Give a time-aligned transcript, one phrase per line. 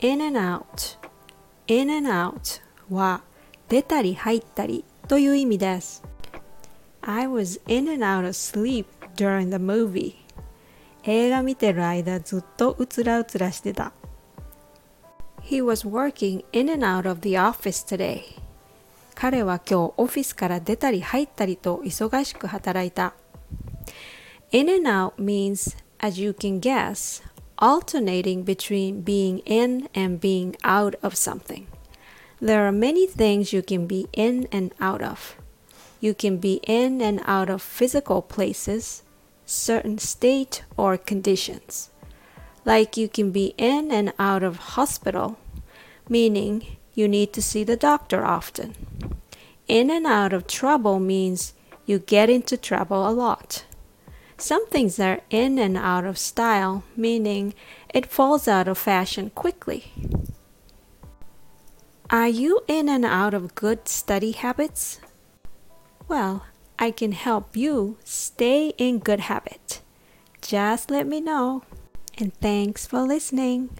[0.00, 0.96] in and out
[1.66, 3.22] in and out は
[3.68, 6.02] 出たり入ったりという意味です
[7.02, 8.86] I was in and out of sleep
[9.16, 10.14] during the movie
[11.04, 13.92] 映画見てる間ずっとうつらうつらしてた
[15.42, 18.22] He was working in and out of the office today
[19.14, 23.14] 彼は今日オフィスから出たり入ったりと忙しく働いた
[24.52, 27.22] In and out means, as you can guess,
[27.58, 31.66] alternating between being in and being out of something.
[32.40, 35.36] There are many things you can be in and out of.
[36.00, 39.02] You can be in and out of physical places,
[39.44, 41.90] certain state or conditions.
[42.64, 45.38] Like you can be in and out of hospital,
[46.08, 48.74] meaning you need to see the doctor often.
[49.66, 51.54] In and out of trouble means
[51.86, 53.64] you get into trouble a lot.
[54.38, 57.54] Some things are in and out of style, meaning
[57.92, 59.92] it falls out of fashion quickly.
[62.08, 65.00] Are you in and out of good study habits?
[66.06, 66.46] Well,
[66.78, 69.82] I can help you stay in good habit.
[70.40, 71.64] Just let me know.
[72.16, 73.70] And thanks for listening.